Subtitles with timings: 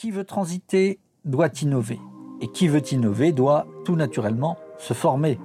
[0.00, 2.00] Qui veut transiter doit innover.
[2.40, 5.38] Et qui veut innover doit tout naturellement se former.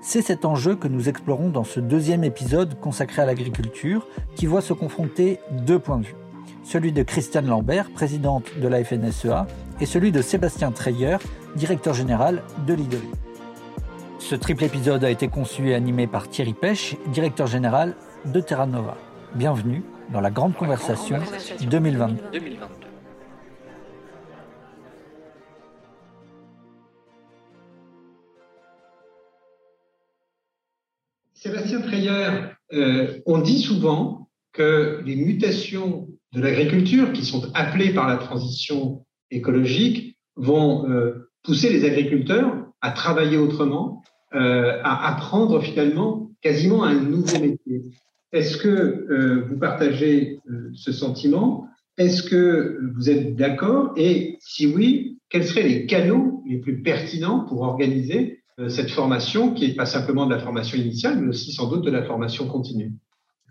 [0.00, 4.62] C'est cet enjeu que nous explorons dans ce deuxième épisode consacré à l'agriculture qui voit
[4.62, 6.14] se confronter deux points de vue.
[6.62, 9.46] Celui de Christiane Lambert, présidente de la FNSEA,
[9.78, 11.18] et celui de Sébastien Treyer,
[11.54, 13.02] directeur général de l'IDE.
[14.20, 17.94] Ce triple épisode a été conçu et animé par Thierry Pêche, directeur général
[18.24, 18.96] de Terra Nova.
[19.34, 21.18] Bienvenue dans la Grande Conversation
[21.68, 22.87] 2022.
[31.40, 32.30] Sébastien Treyer,
[32.72, 39.04] euh, on dit souvent que les mutations de l'agriculture, qui sont appelées par la transition
[39.30, 44.02] écologique, vont euh, pousser les agriculteurs à travailler autrement,
[44.34, 47.84] euh, à apprendre finalement quasiment un nouveau métier.
[48.32, 50.40] Est-ce que vous partagez
[50.74, 51.66] ce sentiment?
[51.96, 53.92] Est-ce que vous êtes d'accord?
[53.96, 58.37] Et si oui, quels seraient les canaux les plus pertinents pour organiser
[58.68, 61.90] cette formation qui n'est pas simplement de la formation initiale, mais aussi sans doute de
[61.90, 62.92] la formation continue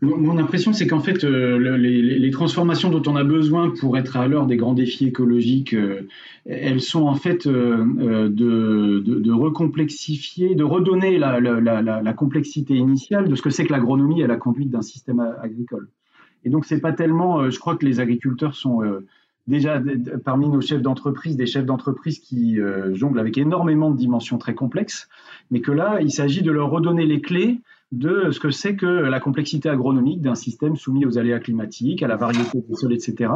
[0.02, 4.28] mon impression, c'est qu'en fait, euh, les, transformations dont on a besoin pour être à
[4.28, 6.08] l'heure des grands défis écologiques, euh,
[6.46, 13.50] elles sont en fait euh, de, recomplexifier, de redonner la, complexité initiale de ce que
[13.50, 15.90] c'est que l'agronomie et la conduite d'un système agricole.
[16.44, 18.82] Et donc, c'est pas tellement, je crois que les agriculteurs sont
[19.48, 19.82] déjà
[20.26, 22.60] parmi nos chefs d'entreprise, des chefs d'entreprise qui
[22.94, 25.08] jonglent avec énormément de dimensions très complexes,
[25.52, 28.86] mais que là, il s'agit de leur redonner les clés de ce que c'est que
[28.86, 33.32] la complexité agronomique d'un système soumis aux aléas climatiques, à la variété des sols, etc.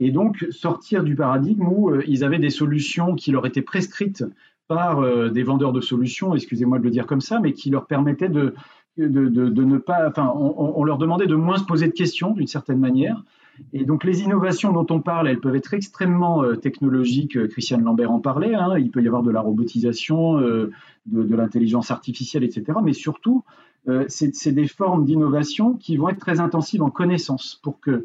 [0.00, 4.24] Et donc sortir du paradigme où euh, ils avaient des solutions qui leur étaient prescrites
[4.66, 7.86] par euh, des vendeurs de solutions, excusez-moi de le dire comme ça, mais qui leur
[7.86, 8.54] permettaient de,
[8.96, 13.22] ne pas, enfin, on, leur demandait de moins se poser de questions d'une certaine manière.
[13.72, 17.48] Et donc les innovations dont on parle, elles peuvent être extrêmement euh, technologiques.
[17.48, 18.54] Christiane Lambert en parlait.
[18.54, 20.70] Hein, il peut y avoir de la robotisation, euh,
[21.06, 22.78] de, l'intelligence artificielle, etc.
[22.82, 23.44] Mais surtout,
[23.88, 28.04] euh, c'est des formes d'innovation qui vont être très intensives en connaissance pour que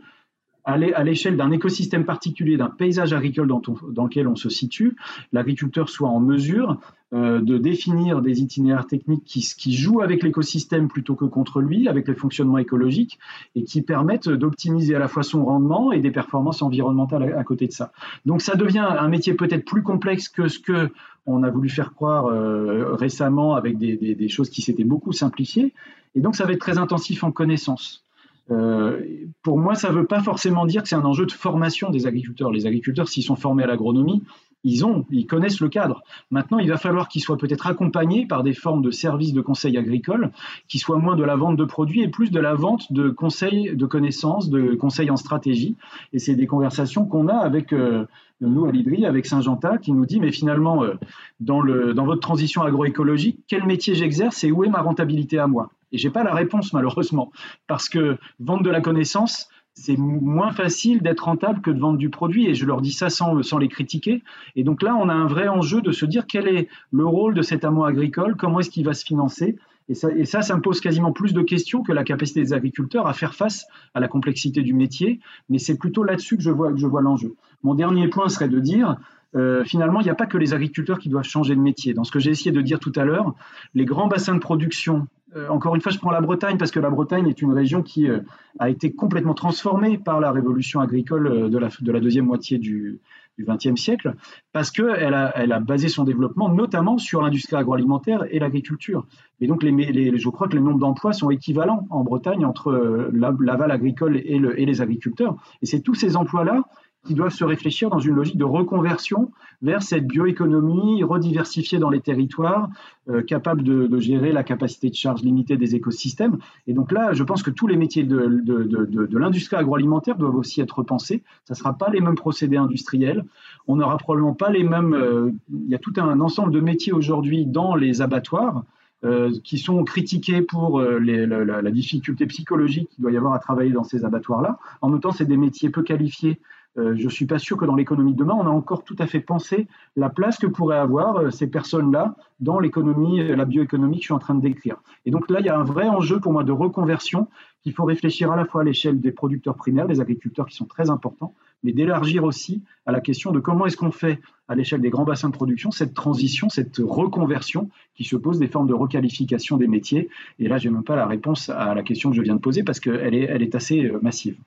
[0.67, 4.97] à l'échelle d'un écosystème particulier, d'un paysage agricole dans, lequel on se situe,
[5.31, 6.77] l'agriculteur soit en mesure
[7.13, 12.05] euh, de définir des itinéraires techniques qui, jouent avec l'écosystème plutôt que contre lui, avec
[12.09, 13.17] les fonctionnements écologiques,
[13.55, 17.67] et qui permettent d'optimiser à la fois son rendement et des performances environnementales à, côté
[17.67, 17.93] de ça.
[18.25, 20.89] Donc ça devient un métier peut-être plus complexe que ce que
[21.25, 25.73] on a voulu faire croire euh, récemment avec des, des choses qui s'étaient beaucoup simplifiées,
[26.13, 28.06] et donc ça va être très intensif en connaissances.
[28.49, 29.01] Euh,
[29.41, 32.07] pour moi, ça ne veut pas forcément dire que c'est un enjeu de formation des
[32.07, 32.51] agriculteurs.
[32.51, 34.23] Les agriculteurs, s'ils sont formés à l'agronomie,
[34.63, 36.03] ils ont, ils connaissent le cadre.
[36.31, 39.77] Maintenant, il va falloir qu'ils soient peut-être accompagnés par des formes de services de conseil
[39.77, 40.31] agricole,
[40.67, 43.75] qui soient moins de la vente de produits et plus de la vente de conseils,
[43.75, 45.75] de connaissances, de conseils en stratégie.
[46.13, 48.05] Et c'est des conversations qu'on a avec euh,
[48.41, 50.95] nous à l'IDRI, avec Saint-Genta, qui nous dit, mais finalement, euh,
[51.39, 51.61] dans,
[52.05, 55.69] votre transition agroécologique, quel métier j'exerce et où est ma rentabilité à moi?
[55.91, 57.31] Et j'ai pas la réponse, malheureusement,
[57.67, 59.49] parce que vendre de la connaissance,
[59.79, 62.47] c'est moins facile d'être rentable que de vendre du produit.
[62.47, 64.23] Et je leur dis ça sans, les critiquer.
[64.55, 67.35] Et donc là, on a un vrai enjeu de se dire quel est le rôle
[67.35, 69.55] de cet amour agricole, comment est-ce qu'il va se financer.
[69.89, 69.93] Et
[70.25, 73.35] ça, ça, me pose quasiment plus de questions que la capacité des agriculteurs à faire
[73.35, 75.19] face à la complexité du métier.
[75.49, 77.35] Mais c'est plutôt là-dessus que je vois, l'enjeu.
[77.63, 78.97] Mon dernier point serait de dire,
[79.35, 81.93] euh, finalement, il n'y a pas que les agriculteurs qui doivent changer de métier.
[81.93, 83.33] Dans ce que j'ai essayé de dire tout à l'heure,
[83.75, 85.07] les grands bassins de production
[85.49, 88.09] encore une fois, je prends la Bretagne parce que la Bretagne est une région qui
[88.09, 88.19] euh,
[88.59, 92.57] a été complètement transformée par la révolution agricole euh, de la, de la deuxième moitié
[92.57, 92.99] du
[93.39, 94.15] XXe siècle,
[94.51, 99.05] parce qu'elle a, elle a basé son développement notamment sur l'industrie agroalimentaire et l'agriculture.
[99.39, 103.69] Et donc, les, je crois que les nombres d'emplois sont équivalents en Bretagne entre l'aval
[103.69, 105.35] agricole et, et les agriculteurs.
[105.61, 106.63] Et c'est tous ces emplois-là
[107.07, 109.31] qui doivent se réfléchir dans une logique de reconversion
[109.61, 112.69] vers cette bioéconomie rediversifiée dans les territoires,
[113.09, 116.37] euh, capable de, gérer la capacité de charge limitée des écosystèmes.
[116.67, 118.63] Et donc là, je pense que tous les métiers de, de,
[119.05, 121.23] de l'industrie agroalimentaire doivent aussi être repensés.
[121.45, 123.25] Ça ne sera pas les mêmes procédés industriels.
[123.67, 124.93] On n'aura probablement pas les mêmes...
[124.93, 128.63] Euh, il y a tout un ensemble de métiers aujourd'hui dans les abattoirs.
[129.03, 131.27] Euh, qui sont critiqués pour la,
[131.61, 134.57] la, difficulté psychologique qu'il doit y avoir à travailler dans ces abattoirs-là.
[134.81, 136.39] En même temps, c'est des métiers peu qualifiés
[136.77, 138.95] euh, je ne suis pas sûr que dans l'économie de demain, on a encore tout
[138.99, 143.45] à fait pensé la place que pourraient avoir euh, ces personnes-là dans l'économie, euh, la
[143.45, 144.77] bioéconomie que je suis en train de décrire.
[145.05, 147.27] Et donc là, il y a un vrai enjeu pour moi de reconversion
[147.63, 150.65] qu'il faut réfléchir à la fois à l'échelle des producteurs primaires, des agriculteurs qui sont
[150.65, 151.33] très importants,
[151.63, 155.03] mais d'élargir aussi à la question de comment est-ce qu'on fait à l'échelle des grands
[155.03, 159.67] bassins de production cette transition, cette reconversion qui se pose des formes de requalification des
[159.67, 160.09] métiers.
[160.37, 162.39] Et là, je n'ai même pas la réponse à la question que je viens de
[162.39, 164.37] poser parce qu'elle est, assez massive.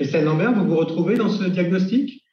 [0.00, 2.24] Christiane Lambert, vous vous retrouvez dans ce diagnostic?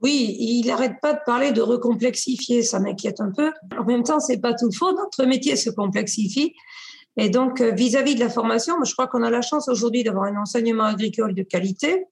[0.00, 3.50] Oui, il n'arrête pas de parler de recomplexifier, ça m'inquiète un peu.
[3.76, 6.54] En même temps, c'est pas tout faux, notre métier se complexifie.
[7.16, 10.26] Et donc, euh, vis-à-vis de la formation, je crois qu'on a la chance aujourd'hui d'avoir
[10.26, 12.04] un enseignement agricole de qualité,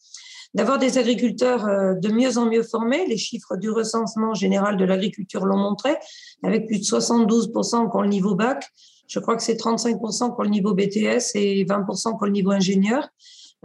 [0.52, 3.06] d'avoir des agriculteurs euh, de mieux en mieux formés.
[3.06, 5.94] Les chiffres du recensement général de l'agriculture l'ont montré,
[6.42, 8.66] avec plus de 72% qui ont le niveau bac.
[9.06, 13.08] Je crois que c'est 35% pour le niveau BTS et 20% pour le niveau ingénieur.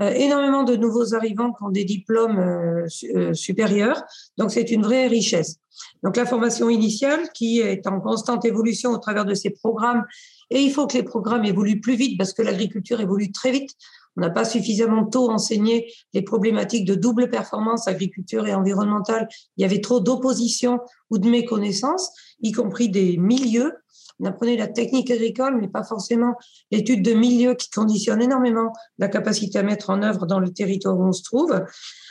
[0.01, 4.01] Euh, énormément de nouveaux arrivants qui ont des diplômes euh, euh, supérieurs.
[4.37, 5.57] Donc, c'est une vraie richesse.
[6.03, 10.05] Donc, la formation initiale qui est en constante évolution au travers de ces programmes.
[10.49, 13.71] Et il faut que les programmes évoluent plus vite parce que l'agriculture évolue très vite.
[14.19, 19.29] On n'a pas suffisamment tôt enseigné les problématiques de double performance agriculture et environnementale.
[19.55, 22.11] Il y avait trop d'opposition ou de méconnaissance,
[22.41, 23.71] y compris des milieux
[24.19, 26.35] on apprenait la technique agricole, mais pas forcément
[26.71, 30.99] l'étude de milieu qui conditionne énormément la capacité à mettre en œuvre dans le territoire
[30.99, 31.63] où on se trouve.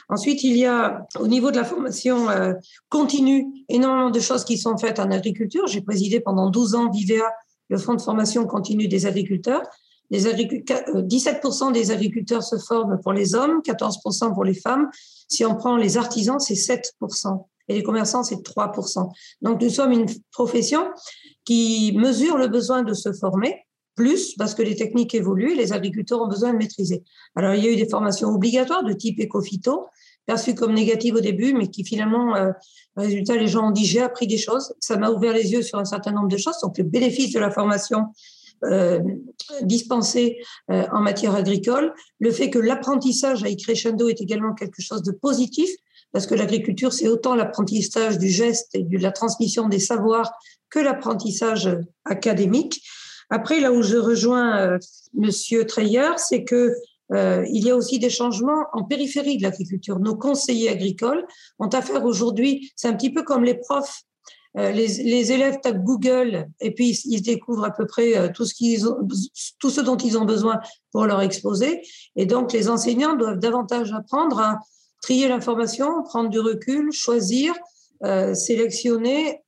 [0.08, 2.54] Ensuite, il y a au niveau de la formation euh,
[2.88, 5.66] continue énormément de choses qui sont faites en agriculture.
[5.66, 7.30] J'ai présidé pendant 12 ans Vivea,
[7.68, 9.60] le fonds de formation continue des agriculteurs.
[10.10, 14.88] Les 17% euh, des agriculteurs se forment pour les hommes, 14% pour les femmes.
[15.28, 19.10] Si on prend les artisans, c'est 7% et les commerçants, c'est 3%.
[19.42, 20.80] Donc, nous sommes une profession
[21.44, 26.22] qui mesure le besoin de se former, plus parce que les techniques évoluent, les agriculteurs
[26.22, 27.02] ont besoin de maîtriser.
[27.34, 29.86] Alors, il y a eu des formations obligatoires de type éco-phyto,
[30.24, 32.52] perçues comme négatives au début, mais qui finalement, euh,
[32.96, 34.74] résultat, les gens ont dit j'ai appris des choses.
[34.78, 36.58] Ça m'a ouvert les yeux sur un certain nombre de choses.
[36.62, 38.06] Donc, le bénéfice de la formation
[38.64, 39.00] euh,
[39.62, 40.38] dispensée
[40.70, 45.12] euh, en matière agricole, le fait que l'apprentissage à crescendo est également quelque chose de
[45.12, 45.70] positif,
[46.12, 50.32] parce que l'agriculture, c'est autant l'apprentissage du geste et de la transmission des savoirs
[50.70, 51.68] que l'apprentissage
[52.04, 52.82] académique.
[53.30, 54.78] Après, là où je rejoins euh,
[55.14, 56.74] Monsieur Treyer, c'est que
[57.12, 59.98] euh, il y a aussi des changements en périphérie de l'agriculture.
[59.98, 61.24] Nos conseillers agricoles
[61.58, 64.02] ont affaire aujourd'hui, c'est un petit peu comme les profs.
[64.58, 69.80] Euh, les, élèves tapent Google et puis ils, découvrent à peu près euh, tout ce,
[69.80, 70.58] dont ils ont besoin
[70.90, 71.82] pour leur exposer.
[72.16, 74.58] Et donc, les enseignants doivent davantage apprendre à
[75.00, 77.54] trier l'information, prendre du recul, choisir,
[78.04, 79.42] euh, sélectionner,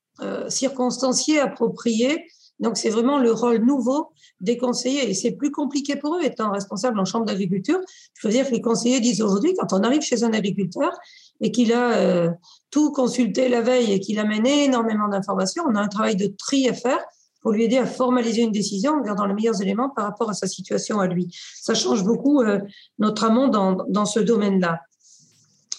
[0.49, 2.27] circonstancier, approprier.
[2.59, 4.11] Donc, c'est vraiment le rôle nouveau
[4.43, 7.81] des conseillers et c'est plus compliqué pour eux étant responsables en chambre d'agriculture.
[8.19, 10.93] Je veux dire que les conseillers disent aujourd'hui, quand on arrive chez un agriculteur
[11.41, 12.31] et qu'il a euh,
[12.71, 16.69] tout consulté la veille et qu'il amène énormément d'informations, on a un travail de tri
[16.69, 17.01] à faire
[17.41, 20.35] pour lui aider à formaliser une décision en gardant les meilleurs éléments par rapport à
[20.35, 21.29] sa situation à lui.
[21.61, 22.61] Ça change beaucoup euh,
[22.99, 24.81] notre amont dans, ce domaine-là.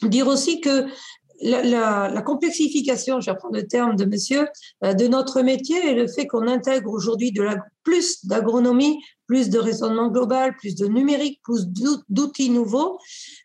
[0.02, 0.88] Dire aussi que
[1.44, 4.48] la, complexification, je vais reprendre le terme de monsieur,
[4.84, 9.00] euh, de notre métier et le fait qu'on intègre aujourd'hui de la, plus d'agronomie,
[9.32, 11.66] plus de raisonnement global, plus de numérique, plus
[12.10, 13.00] d'outils nouveaux,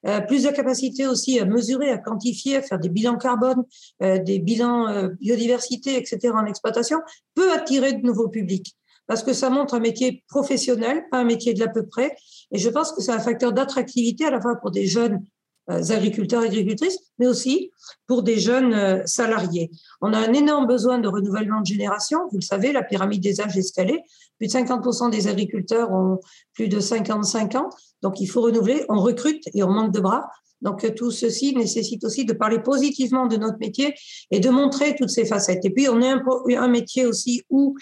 [0.04, 3.62] euh, plus de capacité aussi à mesurer, à quantifier, à faire des bilans carbone,
[4.02, 6.34] euh, des bilans euh, biodiversité, etc.
[6.34, 6.98] en exploitation,
[7.36, 8.74] peut attirer de nouveaux publics.
[9.06, 12.16] Parce que ça montre un métier professionnel, pas un métier de l'à peu près.
[12.50, 15.24] Et je pense que c'est un facteur d'attractivité à la fois pour des jeunes
[15.68, 17.70] agriculteurs et agricultrices, mais aussi
[18.06, 19.70] pour des jeunes euh, salariés.
[20.00, 22.20] On a un énorme besoin de renouvellement de génération.
[22.30, 24.02] Vous le savez, la pyramide des âges est escalée.
[24.38, 26.20] Plus de 50% des agriculteurs ont
[26.54, 27.70] plus de 55 ans.
[28.02, 28.84] Donc, il faut renouveler.
[28.88, 30.28] On recrute et on manque de bras.
[30.62, 33.94] Donc, euh, tout ceci nécessite aussi de parler positivement de notre métier
[34.30, 35.64] et de montrer toutes ces facettes.
[35.64, 36.22] Et puis, on est un,
[36.58, 37.76] un métier aussi où,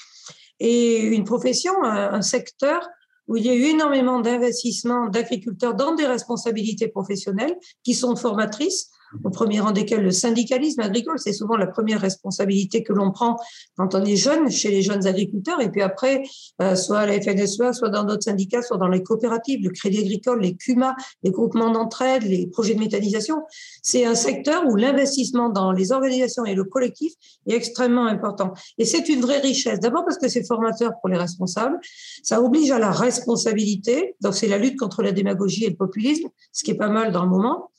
[0.59, 2.89] et une profession, un secteur
[3.29, 8.91] où il y a eu énormément d'investissements d'agriculteurs dans des responsabilités professionnelles qui sont formatrices,
[9.23, 13.37] au premier rang desquels le syndicalisme agricole, c'est souvent la première responsabilité que l'on prend
[13.77, 16.23] quand on est jeune, chez les jeunes agriculteurs, et puis après,
[16.63, 19.99] euh, soit à la FNSEA, soit dans d'autres syndicats, soit dans les coopératives, le crédit
[19.99, 23.43] agricole, les CUMA, les groupements d'entraide, les projets de méthanisation.
[23.83, 27.13] C'est un secteur où l'investissement dans les organisations et le collectif
[27.47, 28.53] est extrêmement important.
[28.79, 29.81] Et c'est une vraie richesse.
[29.81, 31.79] D'abord parce que c'est formateur pour les responsables.
[32.23, 34.17] Ça oblige à la responsabilité.
[34.21, 37.13] Donc c'est la lutte contre la démagogie et le populisme, ce qui est pas mal
[37.13, 37.71] dans le moment.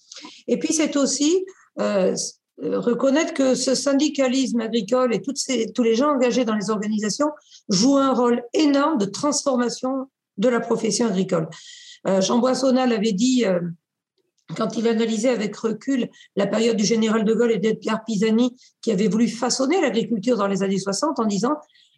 [0.48, 1.46] Et puis c'est aussi
[1.80, 2.16] euh,
[2.58, 7.30] reconnaître que ce syndicalisme agricole et tous les gens engagés dans les organisations
[7.68, 10.08] jouent un rôle énorme de transformation
[10.38, 11.50] de la profession agricole.
[12.08, 13.60] Euh, Jean Boissonnat l'avait dit euh,
[14.56, 18.92] quand il analysait avec recul la période du général de Gaulle et d'Edgar Pisani, qui
[18.92, 21.56] avait voulu façonner l'agriculture dans les années 60 en disant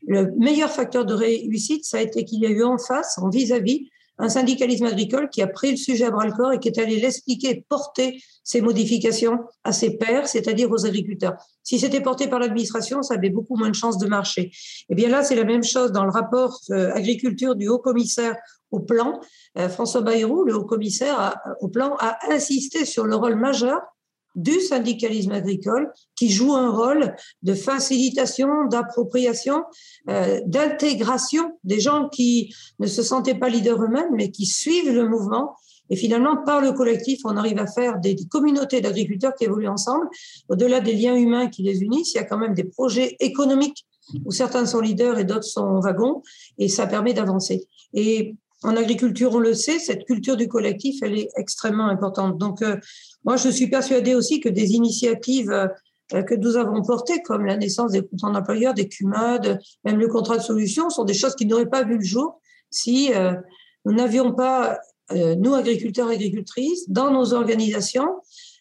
[0.07, 3.29] le meilleur facteur de réussite, ça a été qu'il y a eu en face, en
[3.29, 6.59] vis-à-vis, -vis, un syndicalisme agricole qui a pris le sujet à bras le corps et
[6.59, 11.35] qui est allé l'expliquer, porter ces modifications à ses pairs, c'est-à-dire aux agriculteurs.
[11.63, 14.51] Si c'était porté par l'administration, ça avait beaucoup moins de chances de marcher.
[14.89, 18.35] Eh bien là, c'est la même chose dans le rapport euh, agriculture du haut commissaire
[18.71, 19.19] au plan.
[19.57, 23.81] Euh, François Bayrou, le haut commissaire au plan, a insisté sur le rôle majeur
[24.37, 29.63] du syndicalisme agricole qui joue un rôle de facilitation, d'appropriation,
[30.09, 35.09] euh, d'intégration des gens qui ne se sentaient pas leaders eux-mêmes, mais qui suivent le
[35.09, 35.55] mouvement.
[35.89, 40.07] Et finalement, par le collectif, on arrive à faire des, communautés d'agriculteurs qui évoluent ensemble.
[40.49, 43.85] Au-delà des liens humains qui les unissent, il y a quand même des projets économiques
[44.25, 46.21] où certains sont leaders et d'autres sont wagons,
[46.57, 47.67] et ça permet d'avancer.
[47.93, 52.37] Et en agriculture, on le sait, cette culture du collectif, elle est extrêmement importante.
[52.37, 52.77] Donc, euh,
[53.27, 57.57] moi, je suis persuadée aussi que des initiatives euh, que nous avons portées, comme la
[57.57, 61.45] naissance des contrats d'employeurs, des CUMAD, même le contrat de solution, sont des choses qui
[61.45, 62.41] n'auraient pas vu le jour
[62.71, 63.33] si euh,
[63.85, 64.79] nous n'avions pas,
[65.13, 68.09] nous, agriculteurs et agricultrices, dans nos organisations,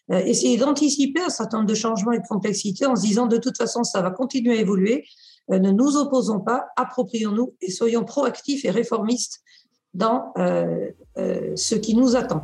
[0.09, 3.57] essayer d'anticiper un certain nombre de changements et de complexités en se disant, de toute
[3.57, 5.03] façon, ça va continuer à évoluer.
[5.49, 9.41] ne nous opposons pas, approprions-nous et soyons proactifs et réformistes
[9.97, 12.43] dans euh, euh, ce qui nous attend.